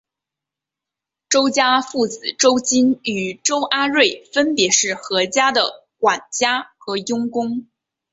[1.29, 7.67] 周家父子周金与周阿瑞分别是何家的管家和佣工。